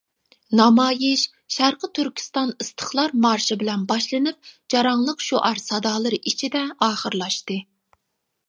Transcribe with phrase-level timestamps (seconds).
[0.59, 1.25] نامايىش
[1.55, 7.61] شەرقى تۈركىستان ئىستىقلال مارشى بىلەن باشلىنىپ جاراڭلىق شوئار سادالىرى ئىچىدە ئاخىرلاشتى.